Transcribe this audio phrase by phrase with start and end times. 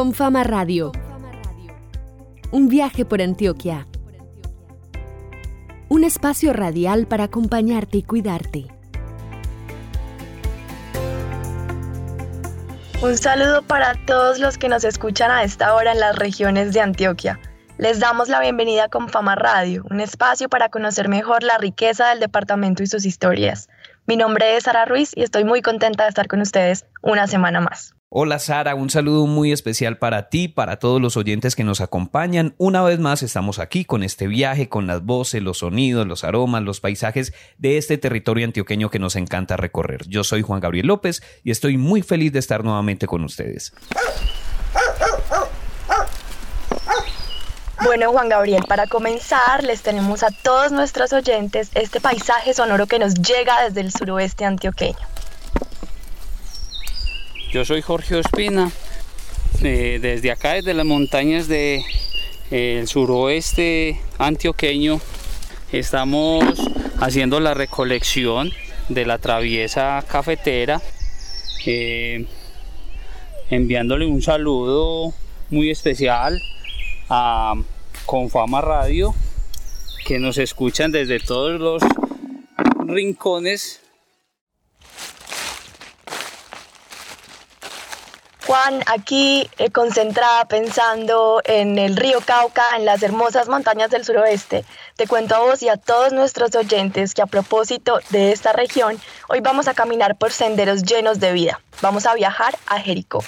[0.00, 0.92] Con Fama Radio.
[2.52, 3.86] Un viaje por Antioquia.
[5.90, 8.64] Un espacio radial para acompañarte y cuidarte.
[13.02, 16.80] Un saludo para todos los que nos escuchan a esta hora en las regiones de
[16.80, 17.38] Antioquia.
[17.76, 22.20] Les damos la bienvenida con Fama Radio, un espacio para conocer mejor la riqueza del
[22.20, 23.68] departamento y sus historias.
[24.06, 27.60] Mi nombre es Sara Ruiz y estoy muy contenta de estar con ustedes una semana
[27.60, 27.94] más.
[28.12, 32.56] Hola Sara, un saludo muy especial para ti, para todos los oyentes que nos acompañan.
[32.58, 36.64] Una vez más estamos aquí con este viaje, con las voces, los sonidos, los aromas,
[36.64, 40.08] los paisajes de este territorio antioqueño que nos encanta recorrer.
[40.08, 43.72] Yo soy Juan Gabriel López y estoy muy feliz de estar nuevamente con ustedes.
[47.84, 52.98] Bueno, Juan Gabriel, para comenzar, les tenemos a todos nuestros oyentes este paisaje sonoro que
[52.98, 55.09] nos llega desde el suroeste antioqueño.
[57.52, 58.70] Yo soy Jorge Ospina,
[59.64, 61.82] eh, desde acá, desde las montañas del
[62.48, 65.00] de, suroeste antioqueño,
[65.72, 66.44] estamos
[67.00, 68.52] haciendo la recolección
[68.88, 70.80] de la traviesa cafetera,
[71.66, 72.24] eh,
[73.50, 75.12] enviándole un saludo
[75.50, 76.40] muy especial
[77.08, 77.54] a
[78.06, 79.12] Confama Radio,
[80.06, 81.82] que nos escuchan desde todos los
[82.86, 83.79] rincones.
[88.50, 94.64] Juan, aquí eh, concentrada pensando en el río Cauca, en las hermosas montañas del suroeste,
[94.96, 98.98] te cuento a vos y a todos nuestros oyentes que a propósito de esta región,
[99.28, 101.60] hoy vamos a caminar por senderos llenos de vida.
[101.80, 103.22] Vamos a viajar a Jericó.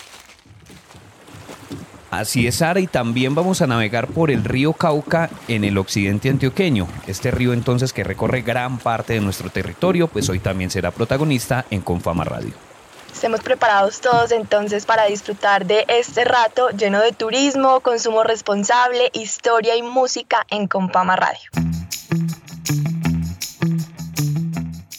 [2.10, 6.30] Así es, Sara, y también vamos a navegar por el río Cauca en el occidente
[6.30, 6.88] antioqueño.
[7.06, 11.64] Este río entonces que recorre gran parte de nuestro territorio, pues hoy también será protagonista
[11.70, 12.71] en Confama Radio.
[13.12, 19.76] Estemos preparados todos entonces para disfrutar de este rato lleno de turismo, consumo responsable, historia
[19.76, 21.50] y música en Confama Radio.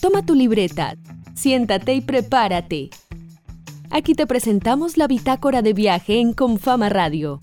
[0.02, 0.96] Toma tu libreta,
[1.34, 2.90] siéntate y prepárate
[3.94, 7.42] Aquí te presentamos la bitácora de viaje en Confama Radio.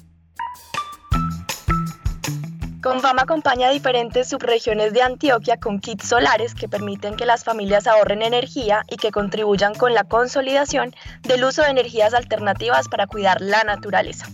[2.82, 8.22] Confama acompaña diferentes subregiones de Antioquia con kits solares que permiten que las familias ahorren
[8.22, 13.64] energía y que contribuyan con la consolidación del uso de energías alternativas para cuidar la
[13.64, 14.28] naturaleza.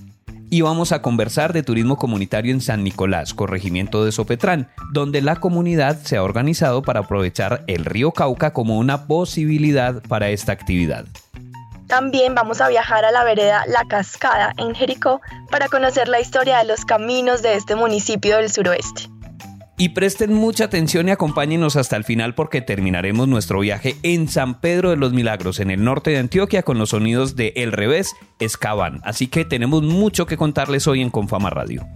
[0.48, 5.36] Y vamos a conversar de turismo comunitario en San Nicolás, corregimiento de Sopetrán, donde la
[5.36, 11.04] comunidad se ha organizado para aprovechar el río Cauca como una posibilidad para esta actividad.
[11.86, 15.20] También vamos a viajar a la vereda La Cascada en Jericó
[15.50, 19.08] para conocer la historia de los caminos de este municipio del suroeste.
[19.78, 24.60] Y presten mucha atención y acompáñenos hasta el final porque terminaremos nuestro viaje en San
[24.60, 28.14] Pedro de los Milagros, en el norte de Antioquia, con los sonidos de El Revés,
[28.40, 29.00] Escaban.
[29.04, 31.86] Así que tenemos mucho que contarles hoy en Confama Radio.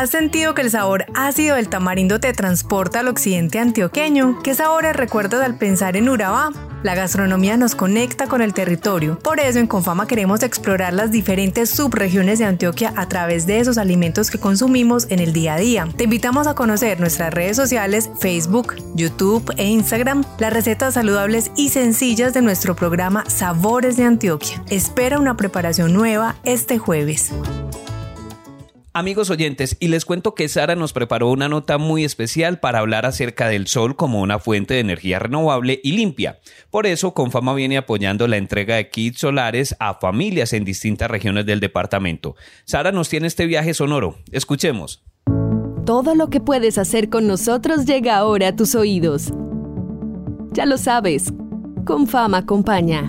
[0.00, 4.38] ¿Has sentido que el sabor ácido del tamarindo te transporta al occidente antioqueño?
[4.42, 6.52] ¿Qué sabores recuerdas al pensar en Urabá?
[6.82, 9.18] La gastronomía nos conecta con el territorio.
[9.18, 13.76] Por eso en Confama queremos explorar las diferentes subregiones de Antioquia a través de esos
[13.76, 15.86] alimentos que consumimos en el día a día.
[15.94, 21.68] Te invitamos a conocer nuestras redes sociales Facebook, YouTube e Instagram, las recetas saludables y
[21.68, 24.62] sencillas de nuestro programa Sabores de Antioquia.
[24.70, 27.34] Espera una preparación nueva este jueves.
[28.92, 33.06] Amigos oyentes, y les cuento que Sara nos preparó una nota muy especial para hablar
[33.06, 36.40] acerca del sol como una fuente de energía renovable y limpia.
[36.70, 41.46] Por eso, Confama viene apoyando la entrega de kits solares a familias en distintas regiones
[41.46, 42.34] del departamento.
[42.64, 44.16] Sara nos tiene este viaje sonoro.
[44.32, 45.04] Escuchemos.
[45.86, 49.32] Todo lo que puedes hacer con nosotros llega ahora a tus oídos.
[50.50, 51.32] Ya lo sabes,
[51.84, 53.08] Confama acompaña.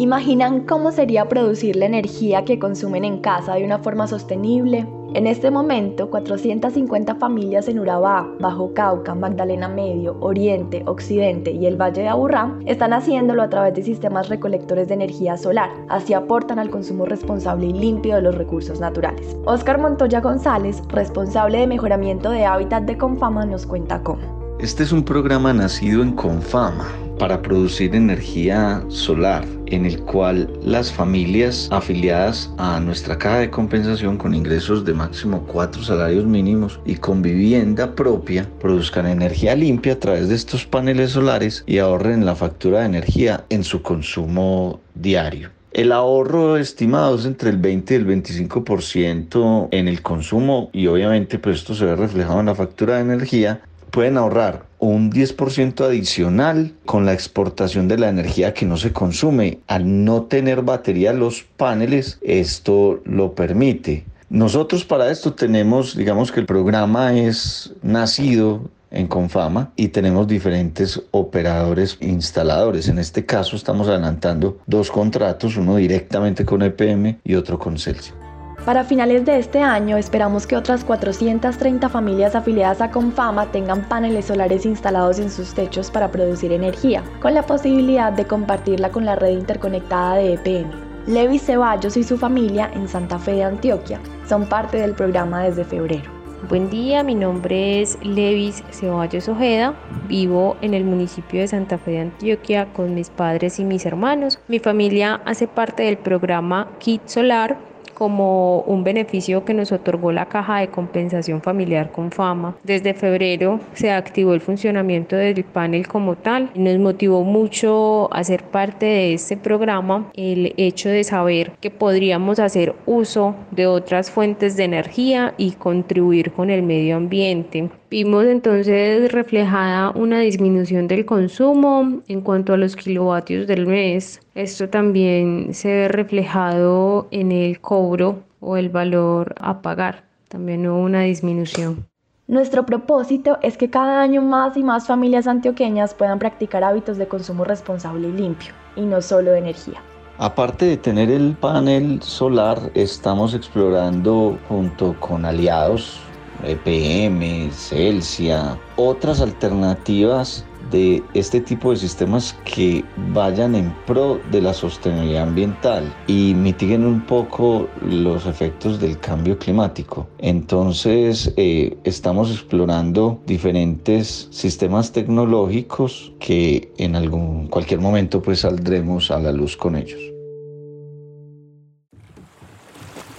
[0.00, 4.86] ¿Imaginan cómo sería producir la energía que consumen en casa de una forma sostenible?
[5.12, 11.76] En este momento, 450 familias en Urabá, Bajo Cauca, Magdalena Medio, Oriente, Occidente y el
[11.76, 15.68] Valle de Aburrá están haciéndolo a través de sistemas recolectores de energía solar.
[15.90, 19.36] Así aportan al consumo responsable y limpio de los recursos naturales.
[19.44, 24.22] Oscar Montoya González, responsable de mejoramiento de hábitat de Confama, nos cuenta cómo.
[24.60, 26.86] Este es un programa nacido en Confama
[27.20, 34.16] para producir energía solar en el cual las familias afiliadas a nuestra caja de compensación
[34.16, 40.00] con ingresos de máximo cuatro salarios mínimos y con vivienda propia produzcan energía limpia a
[40.00, 45.50] través de estos paneles solares y ahorren la factura de energía en su consumo diario.
[45.72, 51.38] El ahorro estimado es entre el 20 y el 25% en el consumo y obviamente
[51.38, 53.60] pues esto se ve reflejado en la factura de energía.
[53.90, 59.60] Pueden ahorrar un 10% adicional con la exportación de la energía que no se consume.
[59.66, 64.04] Al no tener batería los paneles, esto lo permite.
[64.30, 71.02] Nosotros para esto tenemos, digamos que el programa es nacido en Confama y tenemos diferentes
[71.10, 72.88] operadores instaladores.
[72.88, 78.19] En este caso estamos adelantando dos contratos, uno directamente con EPM y otro con Celsius.
[78.64, 84.26] Para finales de este año esperamos que otras 430 familias afiliadas a Confama tengan paneles
[84.26, 89.16] solares instalados en sus techos para producir energía, con la posibilidad de compartirla con la
[89.16, 90.70] red interconectada de EPM.
[91.06, 93.98] Levi Ceballos y su familia en Santa Fe de Antioquia
[94.28, 96.10] son parte del programa desde febrero.
[96.48, 99.74] Buen día, mi nombre es Levis Ceballos Ojeda,
[100.06, 104.38] vivo en el municipio de Santa Fe de Antioquia con mis padres y mis hermanos.
[104.48, 107.69] Mi familia hace parte del programa Kit Solar
[108.00, 112.56] como un beneficio que nos otorgó la Caja de Compensación Familiar con Fama.
[112.64, 116.50] Desde febrero se activó el funcionamiento del panel como tal.
[116.54, 122.38] Nos motivó mucho a ser parte de este programa el hecho de saber que podríamos
[122.38, 127.68] hacer uso de otras fuentes de energía y contribuir con el medio ambiente.
[127.90, 134.20] Vimos entonces reflejada una disminución del consumo en cuanto a los kilovatios del mes.
[134.40, 140.04] Esto también se ve reflejado en el cobro o el valor a pagar.
[140.28, 141.86] También hubo una disminución.
[142.26, 147.06] Nuestro propósito es que cada año más y más familias antioqueñas puedan practicar hábitos de
[147.06, 149.82] consumo responsable y limpio, y no solo de energía.
[150.16, 156.00] Aparte de tener el panel solar, estamos explorando junto con aliados
[156.44, 164.54] EPM, Celsia, otras alternativas de este tipo de sistemas que vayan en pro de la
[164.54, 170.06] sostenibilidad ambiental y mitiguen un poco los efectos del cambio climático.
[170.18, 179.18] Entonces eh, estamos explorando diferentes sistemas tecnológicos que en algún cualquier momento pues saldremos a
[179.18, 180.09] la luz con ellos.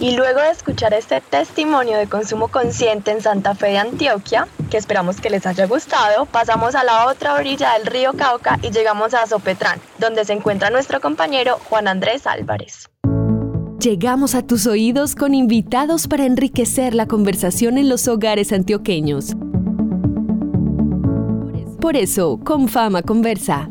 [0.02, 4.76] Y luego de escuchar este testimonio de consumo consciente en Santa Fe de Antioquia, que
[4.76, 9.14] esperamos que les haya gustado, pasamos a la otra orilla del río Cauca y llegamos
[9.14, 12.90] a Sopetrán, donde se encuentra nuestro compañero Juan Andrés Álvarez.
[13.78, 19.36] Llegamos a tus oídos con invitados para enriquecer la conversación en los hogares antioqueños.
[21.80, 23.70] Por eso, con fama conversa.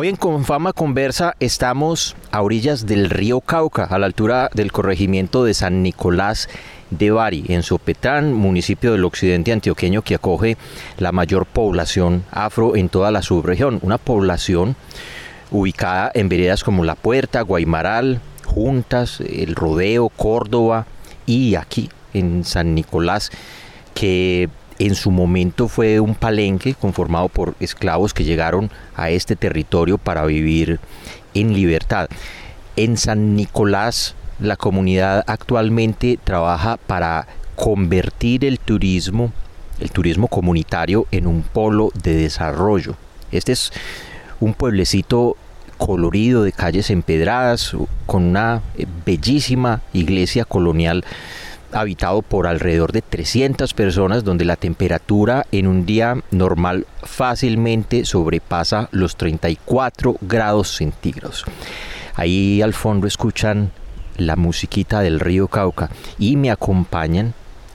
[0.00, 5.42] Hoy en Confama Conversa estamos a orillas del río Cauca, a la altura del corregimiento
[5.42, 6.48] de San Nicolás
[6.90, 10.56] de Bari, en Sopetrán, municipio del occidente antioqueño que acoge
[10.98, 13.80] la mayor población afro en toda la subregión.
[13.82, 14.76] Una población
[15.50, 20.86] ubicada en veredas como La Puerta, Guaymaral, Juntas, El Rodeo, Córdoba
[21.26, 23.32] y aquí en San Nicolás,
[23.94, 24.48] que
[24.78, 30.24] en su momento fue un palenque conformado por esclavos que llegaron a este territorio para
[30.24, 30.78] vivir
[31.34, 32.08] en libertad.
[32.76, 37.26] En San Nicolás la comunidad actualmente trabaja para
[37.56, 39.32] convertir el turismo,
[39.80, 42.94] el turismo comunitario en un polo de desarrollo.
[43.32, 43.72] Este es
[44.38, 45.36] un pueblecito
[45.76, 48.62] colorido de calles empedradas con una
[49.04, 51.04] bellísima iglesia colonial
[51.72, 58.88] habitado por alrededor de 300 personas donde la temperatura en un día normal fácilmente sobrepasa
[58.92, 61.44] los 34 grados centígrados.
[62.14, 63.70] Ahí al fondo escuchan
[64.16, 67.34] la musiquita del río Cauca y me acompañan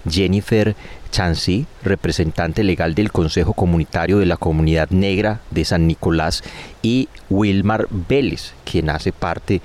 [0.10, 0.76] Jennifer
[1.12, 6.44] Chancy, representante legal del Consejo Comunitario de la Comunidad Negra de San Nicolás,
[6.82, 9.62] y Wilmar Vélez, quien hace parte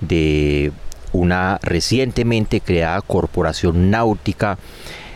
[0.00, 0.72] de
[1.12, 4.58] una recientemente creada corporación náutica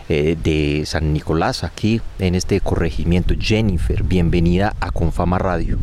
[0.07, 3.33] eh, de San Nicolás, aquí en este corregimiento.
[3.39, 5.79] Jennifer, bienvenida a Confama Radio.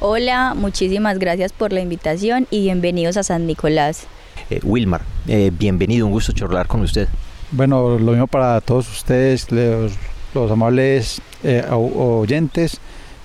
[0.00, 4.06] Hola, muchísimas gracias por la invitación y bienvenidos a San Nicolás.
[4.50, 7.08] Eh, Wilmar, eh, bienvenido, un gusto charlar con usted.
[7.52, 9.92] Bueno, lo mismo para todos ustedes, los,
[10.34, 11.22] los amables
[11.70, 12.80] oyentes,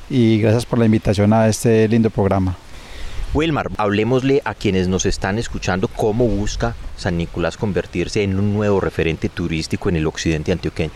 [0.10, 2.56] y gracias por la invitación a este lindo programa.
[3.34, 8.80] Wilmar, hablemosle a quienes nos están escuchando cómo busca San Nicolás convertirse en un nuevo
[8.80, 10.92] referente turístico en el occidente antioqueño.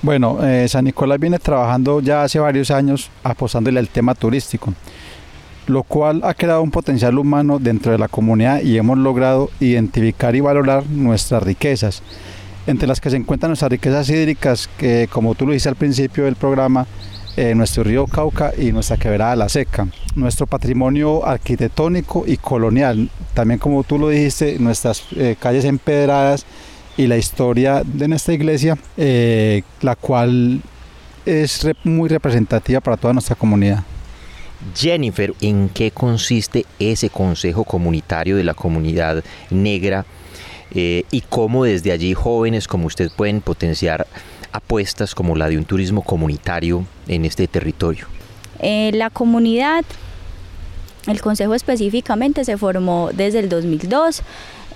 [0.00, 4.72] Bueno, eh, San Nicolás viene trabajando ya hace varios años apostándole al tema turístico,
[5.66, 10.36] lo cual ha creado un potencial humano dentro de la comunidad y hemos logrado identificar
[10.36, 12.02] y valorar nuestras riquezas,
[12.68, 16.24] entre las que se encuentran nuestras riquezas hídricas, que como tú lo dices al principio
[16.24, 16.86] del programa,
[17.36, 23.58] eh, nuestro río Cauca y nuestra quebrada La Seca, nuestro patrimonio arquitectónico y colonial, también
[23.58, 26.46] como tú lo dijiste, nuestras eh, calles empedradas
[26.96, 30.60] y la historia de nuestra iglesia, eh, la cual
[31.26, 33.82] es muy representativa para toda nuestra comunidad.
[34.76, 40.06] Jennifer, ¿en qué consiste ese consejo comunitario de la comunidad negra
[40.72, 44.06] y cómo desde allí jóvenes como usted pueden potenciar
[44.54, 48.06] apuestas como la de un turismo comunitario en este territorio?
[48.60, 49.84] Eh, la comunidad,
[51.08, 54.22] el consejo específicamente se formó desde el 2002.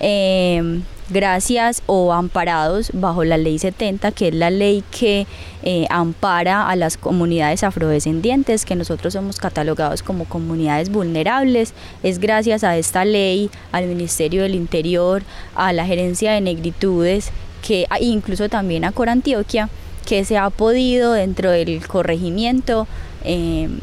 [0.01, 5.25] Eh, gracias o amparados bajo la ley 70, que es la ley que
[5.63, 11.73] eh, ampara a las comunidades afrodescendientes, que nosotros somos catalogados como comunidades vulnerables.
[12.03, 15.23] Es gracias a esta ley, al Ministerio del Interior,
[15.55, 19.69] a la Gerencia de Negritudes que ah, incluso también a Corantioquia,
[20.05, 22.87] que se ha podido dentro del corregimiento
[23.23, 23.79] em,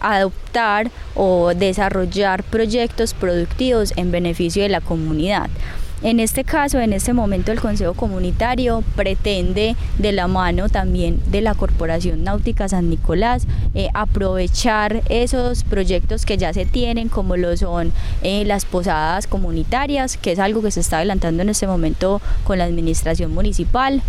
[0.00, 5.50] adoptar o desarrollar proyectos productivos en beneficio de la comunidad.
[6.00, 11.40] En este caso, en este momento, el Consejo Comunitario pretende, de la mano también de
[11.40, 17.56] la Corporación Náutica San Nicolás, eh, aprovechar esos proyectos que ya se tienen, como lo
[17.56, 22.22] son eh, las posadas comunitarias, que es algo que se está adelantando en este momento
[22.44, 24.00] con la Administración Municipal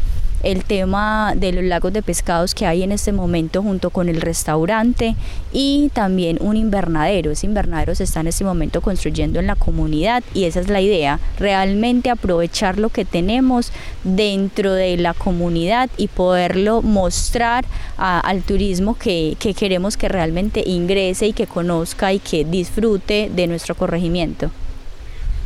[0.43, 4.21] el tema de los lagos de pescados que hay en este momento junto con el
[4.21, 5.15] restaurante
[5.51, 7.31] y también un invernadero.
[7.31, 10.81] Ese invernadero se está en este momento construyendo en la comunidad y esa es la
[10.81, 13.71] idea, realmente aprovechar lo que tenemos
[14.03, 17.65] dentro de la comunidad y poderlo mostrar
[17.97, 23.47] al turismo que, que queremos que realmente ingrese y que conozca y que disfrute de
[23.47, 24.51] nuestro corregimiento.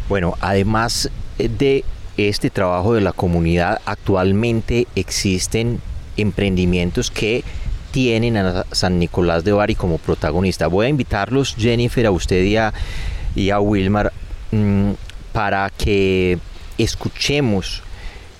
[0.09, 1.83] Bueno, además de
[2.17, 5.81] este trabajo de la comunidad, actualmente existen
[6.17, 7.43] emprendimientos que
[7.91, 10.67] tienen a San Nicolás de Bari como protagonista.
[10.67, 12.43] Voy a invitarlos, Jennifer, a usted
[13.35, 14.11] y a, Wilmar,
[14.51, 14.91] mm,
[15.31, 16.39] para que
[16.77, 17.83] escuchemos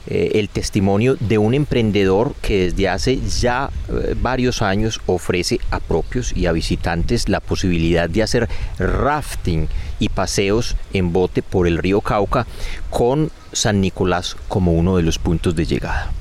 [0.07, 5.79] eh, el testimonio de un emprendedor que desde hace ya eh, varios años ofrece a
[5.79, 9.67] propios y a visitantes la posibilidad de hacer rafting
[9.99, 12.45] y paseos en bote por el río Cauca
[12.89, 16.11] con San Nicolás como uno de los puntos de llegada.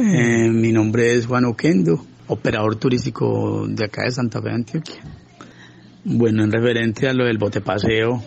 [0.00, 4.96] Eh, mi nombre es Juan Oquendo, operador turístico de acá de Santa Fe, Antioquia.
[6.04, 8.22] Bueno, en referente a lo del bote paseo,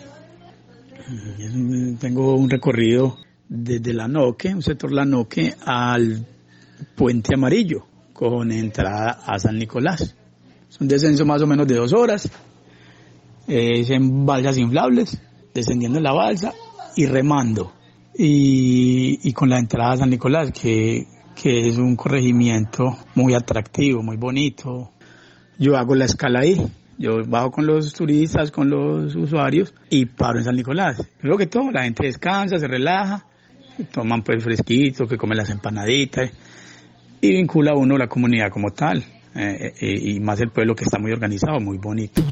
[1.98, 3.16] tengo un recorrido
[3.48, 6.26] desde La Noque, un sector La Noque, al
[6.94, 10.14] Puente Amarillo, con entrada a San Nicolás.
[10.68, 12.30] Es un descenso más o menos de dos horas.
[13.46, 15.20] Es en balsas inflables,
[15.52, 16.52] descendiendo en la balsa
[16.96, 17.72] y remando.
[18.14, 24.16] Y, con la entrada a San Nicolás, que, que es un corregimiento muy atractivo, muy
[24.16, 24.92] bonito.
[25.58, 26.60] Yo hago la escala ahí,
[26.98, 31.02] yo bajo con los turistas, con los usuarios y paro en San Nicolás.
[31.22, 33.24] Luego que todo, la gente descansa, se relaja,
[33.92, 36.30] toman pues fresquito, que comen las empanaditas
[37.20, 39.04] y vincula a uno la comunidad como tal.
[39.34, 42.22] Eh, eh, y más el pueblo que está muy organizado, muy bonito.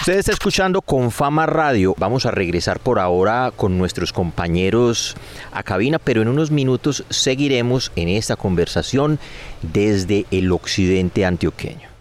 [0.00, 1.94] Usted está escuchando con Fama Radio.
[1.98, 5.16] Vamos a regresar por ahora con nuestros compañeros
[5.50, 9.18] a cabina, pero en unos minutos seguiremos en esta conversación
[9.62, 11.93] desde el occidente antioqueño.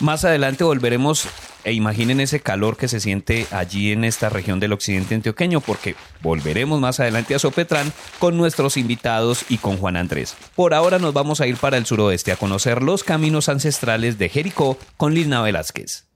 [0.00, 1.28] Más adelante volveremos
[1.62, 5.94] e imaginen ese calor que se siente allí en esta región del occidente antioqueño, porque
[6.22, 10.36] volveremos más adelante a Sopetrán con nuestros invitados y con Juan Andrés.
[10.56, 14.30] Por ahora nos vamos a ir para el suroeste a conocer los caminos ancestrales de
[14.30, 16.06] Jericó con Lina Velázquez.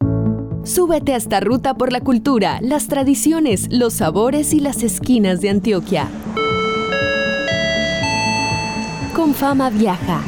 [0.64, 5.50] Súbete a esta ruta por la cultura, las tradiciones, los sabores y las esquinas de
[5.50, 6.08] Antioquia.
[9.14, 10.22] Con fama viaja.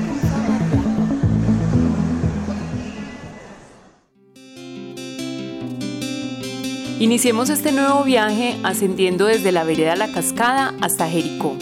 [6.99, 11.55] Iniciemos este nuevo viaje ascendiendo desde la vereda La Cascada hasta Jericó.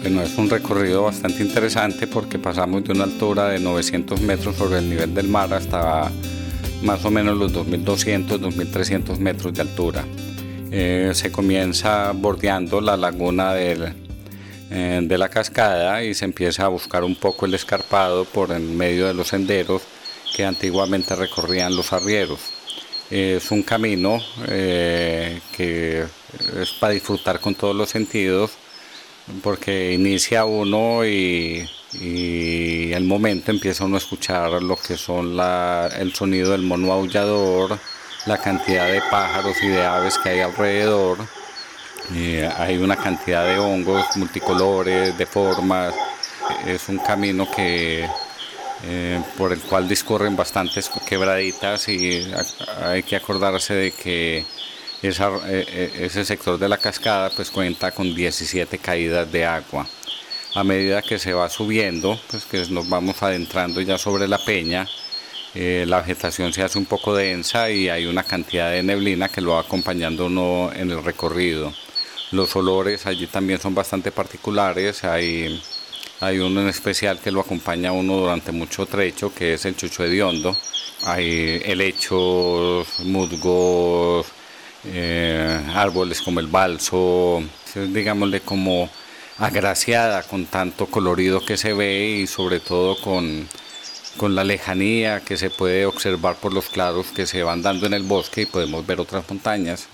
[0.00, 4.80] Bueno, es un recorrido bastante interesante porque pasamos de una altura de 900 metros sobre
[4.80, 6.10] el nivel del mar hasta
[6.82, 10.04] más o menos los 2.200, 2.300 metros de altura.
[10.72, 13.94] Eh, se comienza bordeando la laguna eh,
[14.70, 19.06] de la cascada y se empieza a buscar un poco el escarpado por en medio
[19.06, 19.82] de los senderos
[20.34, 22.53] que antiguamente recorrían los arrieros
[23.10, 26.04] es un camino eh, que
[26.60, 28.52] es para disfrutar con todos los sentidos,
[29.42, 31.68] porque inicia uno y,
[32.00, 35.38] y el momento empieza uno a escuchar lo que son
[35.98, 37.78] el sonido del mono aullador,
[38.26, 41.18] la cantidad de pájaros y de aves que hay alrededor.
[42.58, 45.94] hay una cantidad de hongos multicolores, de formas.
[46.66, 48.06] Es un camino que
[48.86, 52.30] eh, por el cual discurren bastantes quebraditas y
[52.82, 54.44] hay que acordarse de que eh,
[55.02, 59.86] eh, ese sector de la cascada pues cuenta con 17 caídas de agua.
[60.54, 64.86] A medida que se va subiendo, pues que nos vamos adentrando ya sobre la peña,
[65.54, 69.52] la vegetación se hace un poco densa y hay una cantidad de neblina que lo
[69.52, 71.72] va acompañando uno en el recorrido.
[72.32, 75.60] Los olores allí también son bastante particulares, hay
[76.24, 80.04] hay uno en especial que lo acompaña uno durante mucho trecho, que es el chucho
[80.04, 80.56] hediondo.
[81.04, 84.26] Hay helechos, musgos,
[84.86, 87.42] eh, árboles como el balso,
[87.74, 88.88] digámosle como
[89.38, 93.46] agraciada con tanto colorido que se ve y sobre todo con,
[94.16, 97.94] con la lejanía que se puede observar por los claros que se van dando en
[97.94, 99.88] el bosque y podemos ver otras montañas.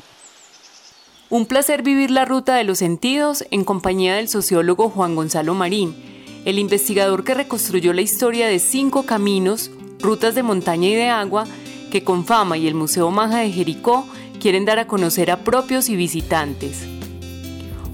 [1.31, 5.95] Un placer vivir la ruta de los sentidos en compañía del sociólogo Juan Gonzalo Marín,
[6.45, 11.47] el investigador que reconstruyó la historia de cinco caminos, rutas de montaña y de agua
[11.91, 14.07] que con fama y el Museo Maja de Jericó
[14.41, 16.87] quieren dar a conocer a propios y visitantes.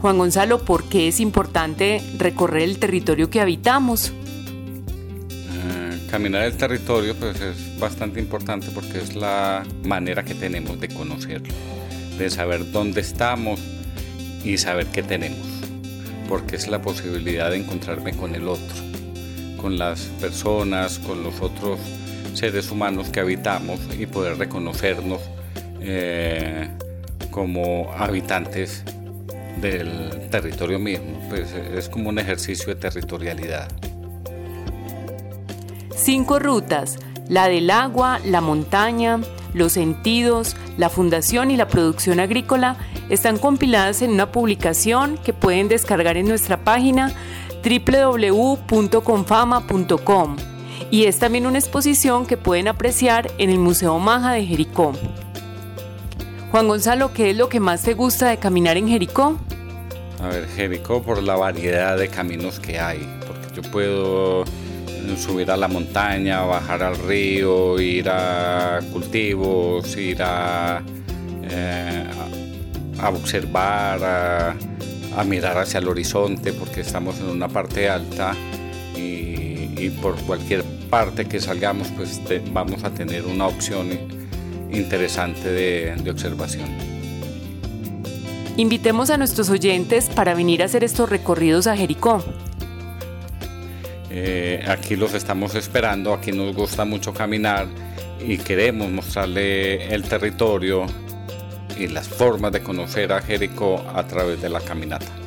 [0.00, 4.12] Juan Gonzalo, ¿por qué es importante recorrer el territorio que habitamos?
[5.30, 10.88] Eh, caminar el territorio pues es bastante importante porque es la manera que tenemos de
[10.88, 11.52] conocerlo
[12.18, 13.60] de saber dónde estamos
[14.44, 15.46] y saber qué tenemos,
[16.28, 18.76] porque es la posibilidad de encontrarme con el otro,
[19.60, 21.78] con las personas, con los otros
[22.34, 25.20] seres humanos que habitamos y poder reconocernos
[25.80, 26.68] eh,
[27.30, 28.82] como habitantes
[29.60, 31.26] del territorio mismo.
[31.28, 33.68] Pues es como un ejercicio de territorialidad.
[35.94, 39.20] Cinco rutas, la del agua, la montaña,
[39.56, 42.76] los sentidos, la fundación y la producción agrícola
[43.08, 47.12] están compiladas en una publicación que pueden descargar en nuestra página
[47.64, 50.36] www.confama.com
[50.90, 54.92] y es también una exposición que pueden apreciar en el Museo Maja de Jericó.
[56.50, 59.36] Juan Gonzalo, ¿qué es lo que más te gusta de caminar en Jericó?
[60.22, 64.44] A ver, Jericó por la variedad de caminos que hay, porque yo puedo
[65.16, 70.82] subir a la montaña, bajar al río, ir a cultivos, ir a,
[71.42, 72.04] eh,
[73.02, 74.56] observar,
[75.16, 78.34] a, mirar hacia el horizonte, porque estamos en una parte alta
[78.96, 82.20] y, por cualquier parte que salgamos, pues
[82.52, 83.90] vamos a tener una opción
[84.70, 86.96] interesante de observación.
[88.58, 92.24] Invitemos a nuestros oyentes para venir a hacer estos recorridos a Jericó.
[94.18, 97.66] Eh, aquí los estamos esperando, aquí nos gusta mucho caminar
[98.18, 100.86] y queremos mostrarle el territorio
[101.78, 105.25] y las formas de conocer a Jericó a través de la caminata.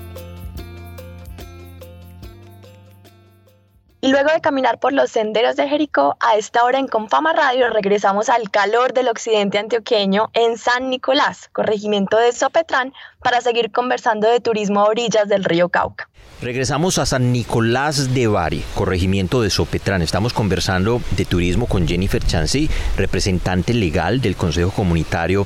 [4.10, 8.28] Luego de caminar por los senderos de Jericó, a esta hora en Confama Radio regresamos
[8.30, 12.91] al calor del occidente antioqueño en San Nicolás, corregimiento de Sopetrán,
[13.22, 16.10] para seguir conversando de turismo a orillas del río Cauca.
[16.41, 20.02] Regresamos a San Nicolás de Bari, corregimiento de Sopetrán.
[20.02, 22.67] Estamos conversando de turismo con Jennifer Chancy,
[22.98, 25.45] representante legal del Consejo Comunitario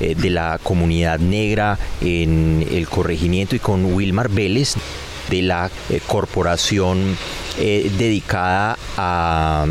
[0.00, 4.74] eh, de la Comunidad Negra en el corregimiento y con Wilmar Vélez
[5.30, 7.16] de la eh, corporación
[7.58, 9.66] eh, dedicada a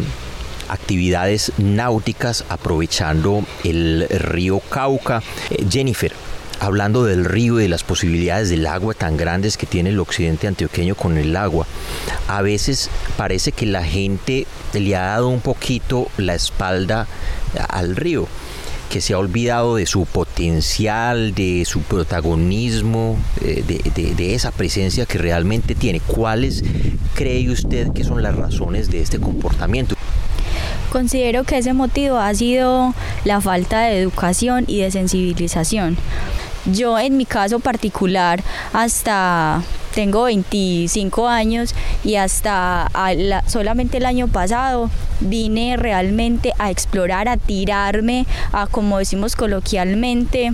[0.70, 5.22] actividades náuticas aprovechando el río Cauca.
[5.50, 6.14] Eh, Jennifer,
[6.60, 10.48] hablando del río y de las posibilidades del agua tan grandes que tiene el occidente
[10.48, 11.68] antioqueño con el agua,
[12.28, 17.08] a veces parece que la gente le ha dado un poquito la espalda
[17.70, 18.28] al río
[18.94, 25.18] que se ha olvidado de su potencial, de su protagonismo, eh, de, esa presencia que
[25.18, 26.00] realmente tiene.
[26.00, 26.64] ¿Cuáles
[27.16, 29.96] cree usted que son las razones de este comportamiento?
[30.92, 32.94] Considero que ese motivo ha sido
[33.26, 35.98] la falta de educación y de sensibilización.
[36.72, 42.90] Yo en mi caso particular hasta tengo 25 años y hasta
[43.48, 50.54] solamente el año pasado vine realmente a explorar, a tirarme, a como decimos coloquialmente,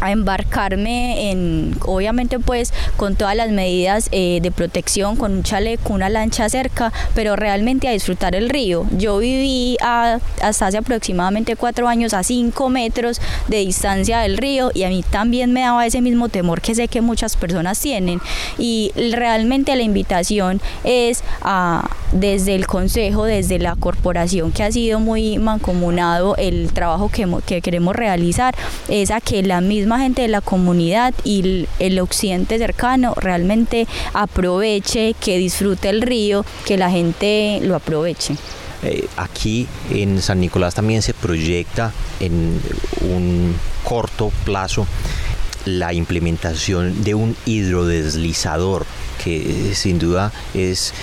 [0.00, 5.92] a embarcarme en, obviamente pues con todas las medidas eh, de protección, con un chaleco,
[5.92, 8.86] una lancha cerca, pero realmente a disfrutar el río.
[8.96, 14.84] Yo viví hasta hace aproximadamente cuatro años a cinco metros de distancia del río y
[14.84, 18.20] a mí también me daba ese mismo temor que sé que muchas personas tienen
[18.58, 25.00] y realmente la invitación es a, desde el consejo, desde la corporación que ha sido
[25.00, 28.54] muy mancomunado el trabajo que, que queremos realizar,
[28.88, 35.14] es a que la misma gente de la comunidad y el, occidente cercano realmente aproveche,
[35.20, 38.36] que disfrute el río, que la gente lo aproveche.
[38.82, 42.60] Eh, aquí en San Nicolás también se proyecta en
[43.02, 44.86] un corto plazo
[45.66, 48.86] la implementación de un hidrodeslizador
[49.22, 50.94] que sin duda es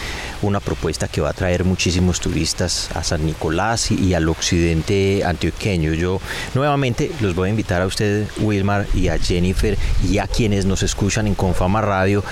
[0.42, 5.94] una propuesta que va a traer muchísimos turistas a San Nicolás y, al occidente antioqueño.
[5.94, 6.20] Yo
[6.54, 10.84] nuevamente los voy a invitar a usted, Wilmar, y a Jennifer, y a quienes nos
[10.84, 12.24] escuchan en Confama Radio,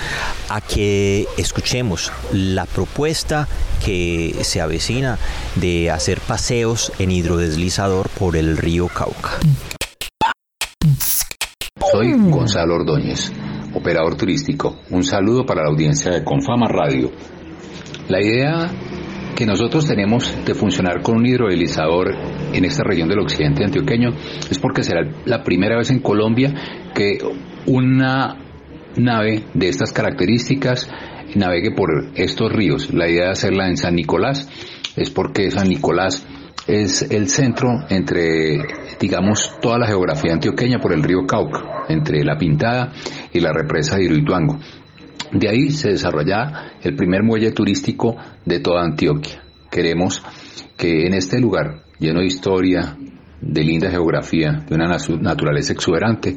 [0.48, 3.48] a que escuchemos la propuesta
[3.84, 5.18] que se avecina
[5.56, 9.30] de hacer paseos en hidrodeslizador por el río Cauca.
[11.92, 13.32] Soy Gonzalo Ordóñez,
[13.74, 14.80] operador turístico.
[14.90, 17.10] Un saludo para la audiencia de Confama Radio.
[18.08, 18.70] La idea
[19.34, 22.14] que nosotros tenemos de funcionar con un hidrodelizador
[22.52, 24.10] en esta región del occidente antioqueño
[24.50, 26.54] es porque será la primera vez en Colombia
[26.94, 27.18] que
[27.66, 28.36] una
[28.96, 30.88] nave de estas características
[31.34, 32.94] navegue por estos ríos.
[32.94, 34.48] La idea de hacerla en San Nicolás
[34.96, 36.24] es porque San Nicolás
[36.66, 38.58] es el centro entre,
[39.00, 42.92] digamos, toda la geografía antioqueña por el río Cauca, entre La Pintada
[43.32, 44.58] y la represa de Hidroituango.
[45.32, 49.42] De ahí se desarrolla el primer muelle turístico de toda Antioquia.
[49.70, 50.22] Queremos
[50.76, 52.96] que en este lugar, lleno de historia,
[53.40, 56.36] de linda geografía, de una naturaleza exuberante,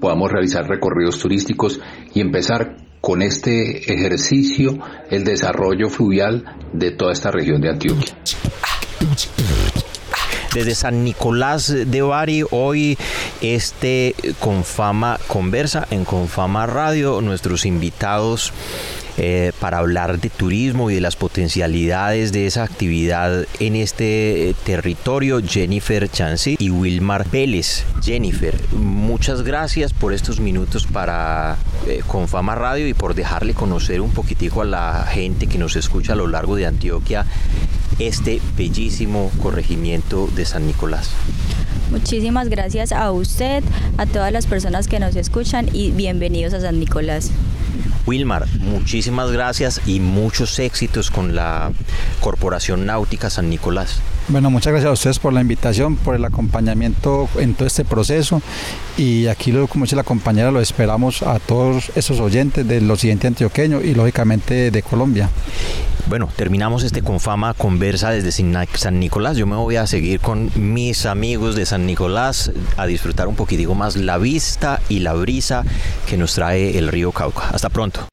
[0.00, 1.80] podamos realizar recorridos turísticos
[2.14, 4.78] y empezar con este ejercicio
[5.10, 8.14] el desarrollo fluvial de toda esta región de Antioquia.
[10.54, 12.98] Desde San Nicolás de Bari, hoy
[13.40, 17.20] este Confama conversa en Confama Radio.
[17.20, 18.52] Nuestros invitados
[19.16, 24.54] eh, para hablar de turismo y de las potencialidades de esa actividad en este eh,
[24.64, 27.84] territorio, Jennifer Chancy y Wilmar Vélez.
[28.02, 34.10] Jennifer, muchas gracias por estos minutos para eh, Confama Radio y por dejarle conocer un
[34.10, 37.24] poquitico a la gente que nos escucha a lo largo de Antioquia
[38.00, 41.10] este bellísimo corregimiento de San Nicolás.
[41.90, 43.62] Muchísimas gracias a usted,
[43.98, 47.30] a todas las personas que nos escuchan y bienvenidos a San Nicolás.
[48.06, 51.72] Wilmar, muchísimas gracias y muchos éxitos con la
[52.20, 54.00] Corporación Náutica San Nicolás.
[54.28, 58.42] Bueno, muchas gracias a ustedes por la invitación, por el acompañamiento en todo este proceso
[58.96, 63.80] y aquí, como dice la compañera, lo esperamos a todos esos oyentes del occidente antioqueño
[63.80, 65.28] y lógicamente de Colombia.
[66.08, 69.36] Bueno, terminamos este Confama Conversa desde San Nicolás.
[69.36, 73.74] Yo me voy a seguir con mis amigos de San Nicolás a disfrutar un poquitico
[73.74, 75.64] más la vista y la brisa
[76.06, 77.48] que nos trae el río Cauca.
[77.48, 78.09] Hasta pronto.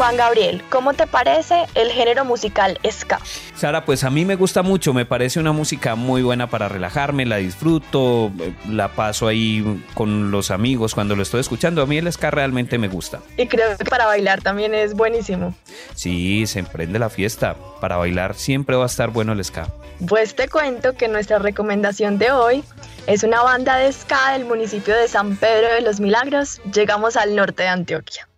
[0.00, 3.20] Juan Gabriel, ¿cómo te parece el género musical ska?
[3.54, 7.26] Sara, pues a mí me gusta mucho, me parece una música muy buena para relajarme,
[7.26, 8.32] la disfruto,
[8.66, 11.82] la paso ahí con los amigos cuando lo estoy escuchando.
[11.82, 13.20] A mí el ska realmente me gusta.
[13.36, 15.54] Y creo que para bailar también es buenísimo.
[15.94, 17.54] Sí, se emprende la fiesta.
[17.82, 19.68] Para bailar siempre va a estar bueno el ska.
[20.08, 22.64] Pues te cuento que nuestra recomendación de hoy
[23.06, 26.62] es una banda de ska del municipio de San Pedro de los Milagros.
[26.72, 28.29] Llegamos al norte de Antioquia.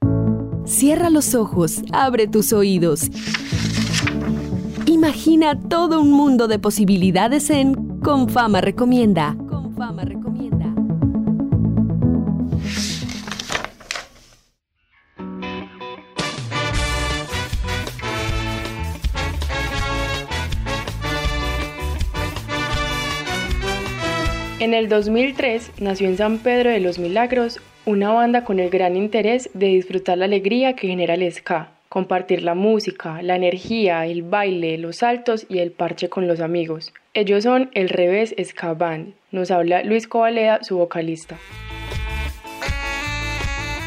[0.72, 3.10] Cierra los ojos, abre tus oídos.
[4.86, 9.36] Imagina todo un mundo de posibilidades en Confama Recomienda.
[9.50, 10.21] Confama Recomienda.
[24.72, 28.96] En el 2003 nació en San Pedro de los Milagros una banda con el gran
[28.96, 34.22] interés de disfrutar la alegría que genera el ska, compartir la música, la energía, el
[34.22, 36.94] baile, los saltos y el parche con los amigos.
[37.12, 39.12] Ellos son el Revés Ska Band.
[39.30, 41.36] Nos habla Luis Covaleda, su vocalista.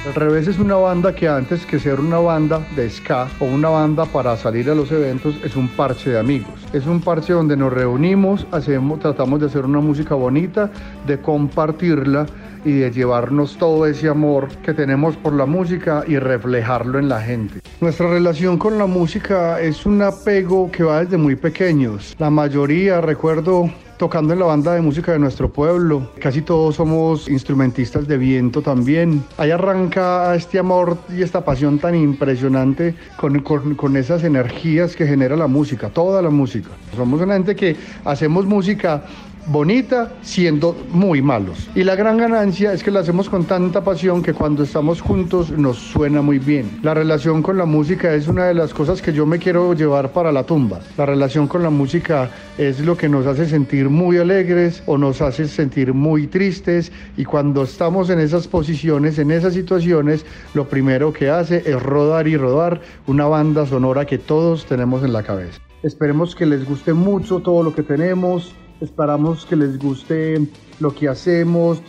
[0.06, 3.70] El Revés es una banda que antes que ser una banda de ska o una
[3.70, 6.65] banda para salir a los eventos es un parche de amigos.
[6.76, 10.70] Es un parche donde nos reunimos, hacemos, tratamos de hacer una música bonita,
[11.08, 12.26] de compartirla
[12.66, 17.22] y de llevarnos todo ese amor que tenemos por la música y reflejarlo en la
[17.22, 17.62] gente.
[17.80, 22.14] Nuestra relación con la música es un apego que va desde muy pequeños.
[22.20, 26.12] La mayoría, recuerdo tocando en la banda de música de nuestro pueblo.
[26.20, 29.24] Casi todos somos instrumentistas de viento también.
[29.38, 35.36] Ahí arranca este amor y esta pasión tan impresionante con, con, esas energías que genera
[35.36, 36.70] la música, toda la música.
[36.96, 39.04] Somos una gente que hacemos música
[39.48, 41.70] bonita siendo muy malos.
[41.76, 45.52] Y la gran ganancia es que la hacemos con tanta pasión que cuando estamos juntos
[45.52, 46.80] nos suena muy bien.
[46.82, 50.12] La relación con la música es una de las cosas que yo me quiero llevar
[50.12, 50.80] para la tumba.
[50.98, 55.22] La relación con la música es lo que nos hace sentir muy alegres o nos
[55.22, 61.14] hace sentir muy tristes y cuando estamos en esas posiciones, en esas situaciones, lo primero
[61.14, 65.60] que hace es rodar y rodar una banda sonora que todos tenemos en la cabeza.
[65.84, 70.48] Esperemos que les guste mucho todo lo que tenemos Esperamos que les guste
[70.80, 71.82] lo que hacemos,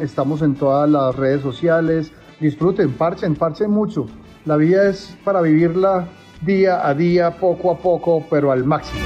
[0.00, 2.12] estamos en todas las redes sociales.
[2.40, 4.06] Disfruten, parchen, parchen mucho.
[4.44, 6.08] La vida es para vivirla
[6.42, 9.00] día a día, poco a poco, pero al máximo.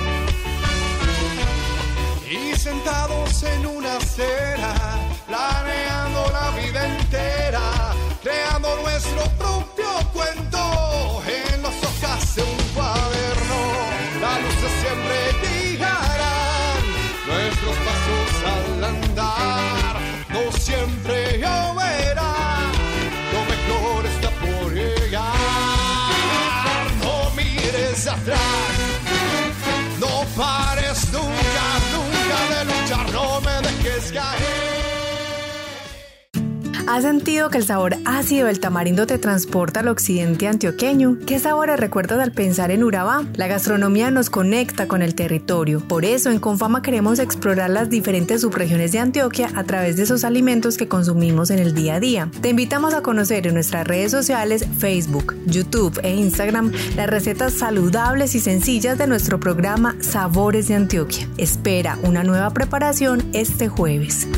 [36.87, 41.19] ¿Has sentido que el sabor ácido del tamarindo te transporta al occidente antioqueño?
[41.27, 43.25] ¿Qué sabores recuerdas al pensar en Urabá?
[43.35, 45.81] La gastronomía nos conecta con el territorio.
[45.81, 50.23] Por eso en Confama queremos explorar las diferentes subregiones de Antioquia a través de esos
[50.23, 52.31] alimentos que consumimos en el día a día.
[52.41, 58.37] Te invitamos a conocer en nuestras redes sociales Facebook, YouTube e Instagram las recetas saludables
[58.37, 61.29] y sencillas de nuestro programa Sabores de Antioquia.
[61.37, 64.29] Espera una nueva preparación este jueves.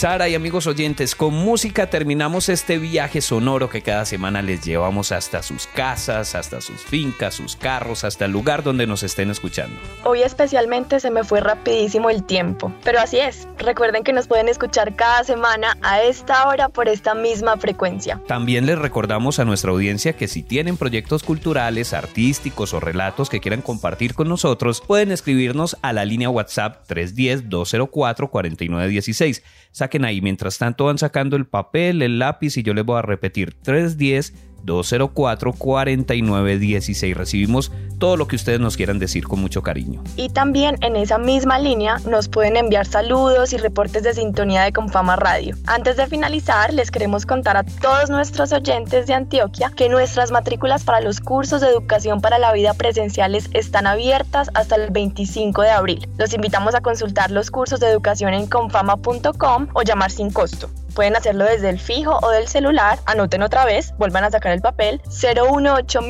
[0.00, 5.12] Sara y amigos oyentes, con música terminamos este viaje sonoro que cada semana les llevamos
[5.12, 9.78] hasta sus casas, hasta sus fincas, sus carros, hasta el lugar donde nos estén escuchando.
[10.04, 13.46] Hoy especialmente se me fue rapidísimo el tiempo, pero así es.
[13.58, 18.22] Recuerden que nos pueden escuchar cada semana a esta hora por esta misma frecuencia.
[18.26, 23.40] También les recordamos a nuestra audiencia que si tienen proyectos culturales, artísticos o relatos que
[23.40, 30.20] quieran compartir con nosotros, pueden escribirnos a la línea WhatsApp 310-204-4916 saquen ahí.
[30.20, 34.34] Mientras tanto van sacando el papel, el lápiz y yo les voy a repetir 310
[34.64, 37.14] 204-4916.
[37.14, 40.02] Recibimos todo lo que ustedes nos quieran decir con mucho cariño.
[40.16, 44.72] Y también en esa misma línea nos pueden enviar saludos y reportes de sintonía de
[44.72, 45.56] Confama Radio.
[45.66, 50.84] Antes de finalizar, les queremos contar a todos nuestros oyentes de Antioquia que nuestras matrículas
[50.84, 55.70] para los cursos de educación para la vida presenciales están abiertas hasta el 25 de
[55.70, 56.08] abril.
[56.18, 60.70] Los invitamos a consultar los cursos de educación en confama.com o llamar sin costo.
[60.94, 62.98] Pueden hacerlo desde el fijo o del celular.
[63.06, 65.00] Anoten otra vez, vuelvan a sacar el papel.
[65.04, 66.00] 018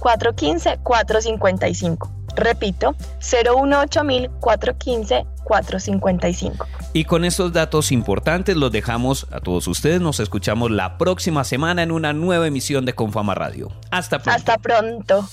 [0.00, 2.12] 415 455.
[2.36, 4.02] Repito, 018
[4.40, 6.66] 415 455.
[6.92, 10.00] Y con estos datos importantes los dejamos a todos ustedes.
[10.00, 13.70] Nos escuchamos la próxima semana en una nueva emisión de Confama Radio.
[13.90, 14.36] Hasta pronto.
[14.36, 15.28] Hasta pronto.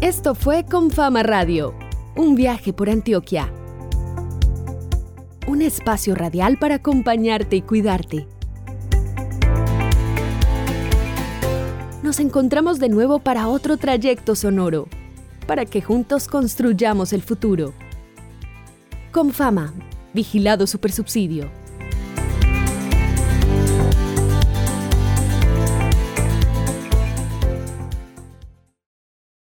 [0.00, 1.74] Esto fue Confama Radio,
[2.16, 3.52] un viaje por Antioquia
[5.50, 8.28] un espacio radial para acompañarte y cuidarte.
[12.04, 14.86] Nos encontramos de nuevo para otro trayecto sonoro,
[15.48, 17.74] para que juntos construyamos el futuro.
[19.10, 19.74] Con fama,
[20.14, 21.50] vigilado supersubsidio.